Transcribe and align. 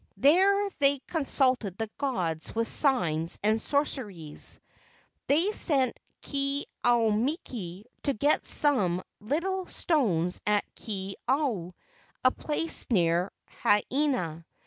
There 0.17 0.67
they 0.79 0.97
consulted 0.97 1.77
the 1.77 1.87
gods 1.99 2.55
with 2.55 2.67
signs 2.67 3.37
and 3.43 3.61
sorceries. 3.61 4.59
They 5.27 5.51
sent 5.51 5.95
Ke 6.27 6.63
au 6.83 7.11
miki 7.11 7.85
to 8.01 8.13
get 8.13 8.43
some 8.43 9.03
little 9.19 9.67
stones 9.67 10.41
at 10.47 10.65
Kea 10.73 11.17
au, 11.27 11.73
a 12.25 12.31
place 12.31 12.87
near 12.89 13.31
Haena. 13.63 14.43